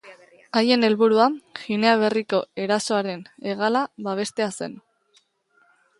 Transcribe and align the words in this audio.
Haien 0.59 0.85
helburua, 0.87 1.27
Ginea 1.59 1.91
Berriko 2.05 2.41
erasoaren 2.65 3.23
hegala 3.51 3.85
babestea 4.09 4.49
zen. 4.57 4.75